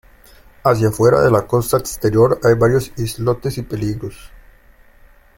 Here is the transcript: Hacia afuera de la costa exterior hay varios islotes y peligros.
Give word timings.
Hacia 0.63 0.87
afuera 0.89 1.21
de 1.21 1.29
la 1.29 1.45
costa 1.45 1.77
exterior 1.77 2.39
hay 2.43 2.55
varios 2.55 2.91
islotes 2.97 3.59
y 3.59 3.61
peligros. 3.61 4.31